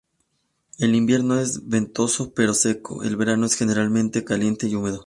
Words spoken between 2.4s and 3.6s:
seco, el verano es